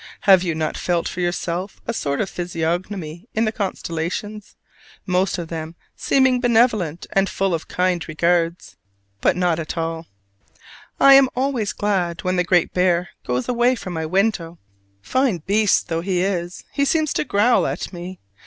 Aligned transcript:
Have 0.21 0.41
you 0.41 0.55
not 0.55 0.77
felt 0.77 1.07
for 1.07 1.19
yourself 1.21 1.79
a 1.85 1.93
sort 1.93 2.21
of 2.21 2.27
physiognomy 2.31 3.27
in 3.35 3.45
the 3.45 3.51
constellations, 3.51 4.55
most 5.05 5.37
of 5.37 5.49
them 5.49 5.75
seeming 5.95 6.41
benevolent 6.41 7.05
and 7.13 7.29
full 7.29 7.53
of 7.53 7.67
kind 7.67 8.07
regards: 8.07 8.77
but 9.21 9.35
not 9.35 9.77
all? 9.77 10.07
I 10.99 11.13
am 11.13 11.29
always 11.35 11.71
glad 11.71 12.23
when 12.23 12.35
the 12.35 12.43
Great 12.43 12.73
Bear 12.73 13.09
goes 13.27 13.47
away 13.47 13.75
from 13.75 13.93
my 13.93 14.07
window, 14.07 14.57
fine 15.03 15.43
beast 15.45 15.87
though 15.87 16.01
he 16.01 16.23
is: 16.23 16.63
he 16.73 16.83
seems 16.83 17.13
to 17.13 17.23
growl 17.23 17.67
at 17.67 17.93
me! 17.93 18.19